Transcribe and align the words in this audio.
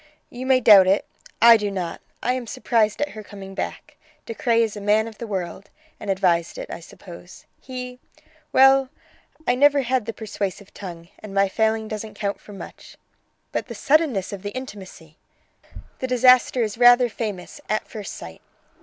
"You 0.31 0.47
may 0.47 0.59
doubt 0.61 0.87
it; 0.87 1.05
I 1.43 1.57
do 1.57 1.69
not. 1.69 2.01
I 2.23 2.33
am 2.33 2.47
surprised 2.47 3.01
at 3.03 3.09
her 3.09 3.21
coming 3.21 3.53
back. 3.53 3.97
De 4.25 4.33
Craye 4.33 4.63
is 4.63 4.75
a 4.75 4.81
man 4.81 5.07
of 5.07 5.19
the 5.19 5.27
world, 5.27 5.69
and 5.99 6.09
advised 6.09 6.57
it, 6.57 6.71
I 6.71 6.79
suppose. 6.79 7.45
He 7.61 7.99
well, 8.51 8.89
I 9.45 9.53
never 9.53 9.83
had 9.83 10.07
the 10.07 10.11
persuasive 10.13 10.73
tongue, 10.73 11.09
and 11.19 11.35
my 11.35 11.47
failing 11.47 11.87
doesn't 11.87 12.15
count 12.15 12.41
for 12.41 12.51
much." 12.53 12.97
"But 13.51 13.67
the 13.67 13.75
suddenness 13.75 14.33
of 14.33 14.41
the 14.41 14.55
intimacy!" 14.55 15.17
"The 15.99 16.07
disaster 16.07 16.63
is 16.63 16.79
rather 16.79 17.07
famous 17.07 17.61
'at 17.69 17.87
first 17.87 18.15
sight'. 18.15 18.41